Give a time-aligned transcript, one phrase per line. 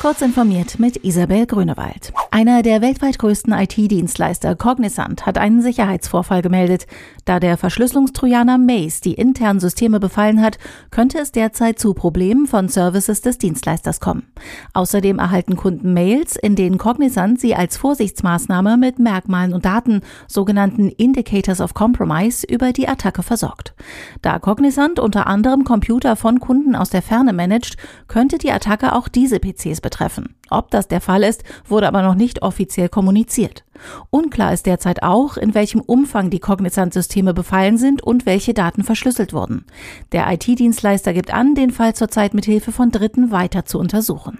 [0.00, 2.12] Kurz informiert mit Isabel Grünewald.
[2.32, 6.86] Einer der weltweit größten IT-Dienstleister, Cognizant, hat einen Sicherheitsvorfall gemeldet.
[7.26, 10.58] Da der Verschlüsselungstrojaner Maze die internen Systeme befallen hat,
[10.90, 14.24] könnte es derzeit zu Problemen von Services des Dienstleisters kommen.
[14.72, 20.88] Außerdem erhalten Kunden Mails, in denen Cognizant sie als Vorsichtsmaßnahme mit Merkmalen und Daten, sogenannten
[20.88, 23.74] Indicators of Compromise, über die Attacke versorgt.
[24.22, 27.76] Da Cognizant unter anderem Computer von Kunden aus der Ferne managt,
[28.08, 30.34] könnte die Attacke auch diese PCs betreffen.
[30.48, 33.64] Ob das der Fall ist, wurde aber noch nicht offiziell kommuniziert.
[34.10, 39.32] Unklar ist derzeit auch, in welchem Umfang die Cognizant-Systeme befallen sind und welche Daten verschlüsselt
[39.32, 39.64] wurden.
[40.12, 44.38] Der IT-Dienstleister gibt an, den Fall zurzeit mit Hilfe von Dritten weiter zu untersuchen.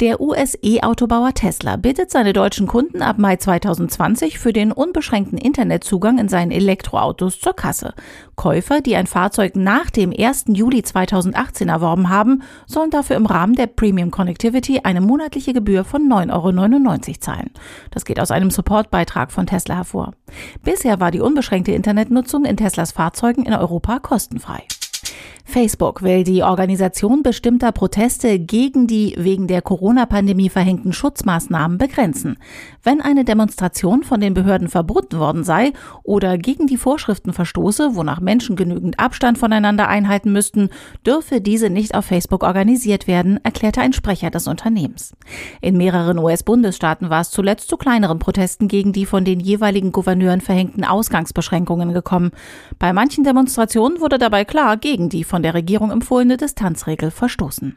[0.00, 6.30] Der US-E-Autobauer Tesla bittet seine deutschen Kunden ab Mai 2020 für den unbeschränkten Internetzugang in
[6.30, 7.92] seinen Elektroautos zur Kasse.
[8.34, 10.46] Käufer, die ein Fahrzeug nach dem 1.
[10.48, 16.08] Juli 2018 erworben haben, sollen dafür im Rahmen der Premium Connectivity eine monatliche Gebühr von
[16.08, 17.50] 9,99 Euro zahlen.
[17.90, 20.14] Das geht aus einem Supportbeitrag von Tesla hervor.
[20.64, 24.62] Bisher war die unbeschränkte Internetnutzung in Teslas Fahrzeugen in Europa kostenfrei.
[25.50, 32.38] Facebook will die Organisation bestimmter Proteste gegen die wegen der Corona-Pandemie verhängten Schutzmaßnahmen begrenzen.
[32.82, 35.72] Wenn eine Demonstration von den Behörden verboten worden sei
[36.04, 40.70] oder gegen die Vorschriften verstoße, wonach Menschen genügend Abstand voneinander einhalten müssten,
[41.04, 45.14] dürfe diese nicht auf Facebook organisiert werden, erklärte ein Sprecher des Unternehmens.
[45.60, 50.40] In mehreren US-Bundesstaaten war es zuletzt zu kleineren Protesten gegen die von den jeweiligen Gouverneuren
[50.40, 52.30] verhängten Ausgangsbeschränkungen gekommen.
[52.78, 57.74] Bei manchen Demonstrationen wurde dabei klar gegen die von der Regierung empfohlene Distanzregel verstoßen.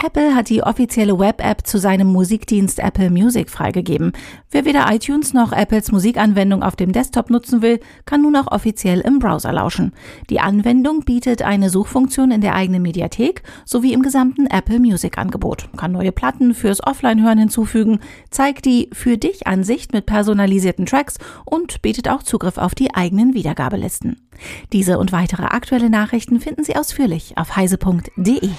[0.00, 4.12] Apple hat die offizielle Web-App zu seinem Musikdienst Apple Music freigegeben.
[4.48, 9.00] Wer weder iTunes noch Apples Musikanwendung auf dem Desktop nutzen will, kann nun auch offiziell
[9.00, 9.92] im Browser lauschen.
[10.30, 15.68] Die Anwendung bietet eine Suchfunktion in der eigenen Mediathek sowie im gesamten Apple Music Angebot,
[15.76, 17.98] kann neue Platten fürs Offline-Hören hinzufügen,
[18.30, 23.34] zeigt die Für dich Ansicht mit personalisierten Tracks und bietet auch Zugriff auf die eigenen
[23.34, 24.16] Wiedergabelisten.
[24.72, 28.50] Diese und weitere aktuelle Nachrichten finden Sie ausführlich auf heise.de.